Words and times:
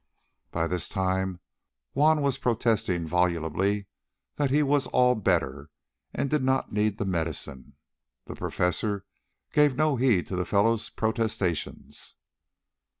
By 0.49 0.65
this 0.65 0.89
time 0.89 1.41
Juan 1.93 2.23
was 2.23 2.39
protesting 2.39 3.05
volubly 3.05 3.85
that 4.37 4.49
he 4.49 4.63
was 4.63 4.87
"all 4.87 5.13
better" 5.13 5.69
and 6.11 6.27
did 6.27 6.41
not 6.43 6.73
need 6.73 6.97
the 6.97 7.05
medicine. 7.05 7.73
The 8.25 8.33
Professor 8.35 9.05
gave 9.53 9.75
no 9.75 9.97
heed 9.97 10.25
to 10.25 10.35
the 10.35 10.43
fellow's 10.43 10.89
protestations. 10.89 12.15